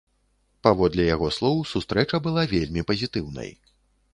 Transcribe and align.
Паводле 0.67 1.03
яго 1.09 1.27
слоў 1.35 1.61
сустрэча 1.73 2.23
была 2.29 2.47
вельмі 2.55 2.87
пазітыўнай. 2.93 3.55